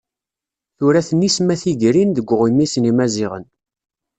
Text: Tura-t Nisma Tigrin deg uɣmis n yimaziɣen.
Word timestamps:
Tura-t 0.77 1.09
Nisma 1.13 1.55
Tigrin 1.61 2.09
deg 2.13 2.29
uɣmis 2.33 2.73
n 2.77 2.83
yimaziɣen. 2.87 3.45